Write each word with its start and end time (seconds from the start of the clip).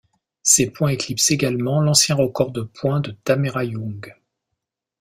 Ses 0.41 0.71
points 0.71 0.89
éclipsent 0.89 1.29
également 1.29 1.79
l'ancien 1.79 2.15
record 2.15 2.51
de 2.51 2.61
points 2.63 3.01
de 3.01 3.11
Tamera 3.23 3.63
Young. 3.63 4.15